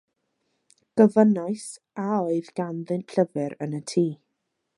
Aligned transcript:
Gofynnais 1.01 1.67
a 2.05 2.07
oedd 2.21 2.51
ganddynt 2.61 3.15
lyfr 3.19 3.55
yn 3.69 3.79
y 3.83 3.85
tŷ. 3.95 4.09